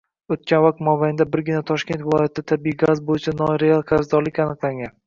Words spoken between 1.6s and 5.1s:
Toshkent viloyatida tabiiy gaz boʻyicha noreal qarzdorlik aniqlangan.